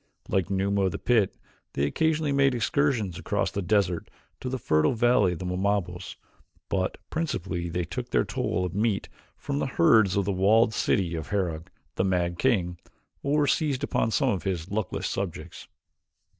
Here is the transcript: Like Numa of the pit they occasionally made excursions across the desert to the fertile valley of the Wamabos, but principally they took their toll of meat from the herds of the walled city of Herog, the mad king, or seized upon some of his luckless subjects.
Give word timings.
Like 0.27 0.49
Numa 0.49 0.85
of 0.85 0.93
the 0.93 0.97
pit 0.97 1.37
they 1.73 1.85
occasionally 1.85 2.31
made 2.31 2.55
excursions 2.55 3.19
across 3.19 3.51
the 3.51 3.61
desert 3.61 4.09
to 4.39 4.49
the 4.49 4.57
fertile 4.57 4.93
valley 4.93 5.33
of 5.33 5.37
the 5.37 5.45
Wamabos, 5.45 6.15
but 6.69 6.97
principally 7.11 7.69
they 7.69 7.83
took 7.83 8.09
their 8.09 8.25
toll 8.25 8.65
of 8.65 8.73
meat 8.73 9.09
from 9.37 9.59
the 9.59 9.67
herds 9.77 10.15
of 10.17 10.25
the 10.25 10.31
walled 10.33 10.73
city 10.73 11.13
of 11.13 11.27
Herog, 11.29 11.67
the 11.97 12.03
mad 12.03 12.39
king, 12.39 12.79
or 13.21 13.45
seized 13.45 13.83
upon 13.83 14.09
some 14.09 14.29
of 14.29 14.41
his 14.41 14.71
luckless 14.71 15.07
subjects. 15.07 15.67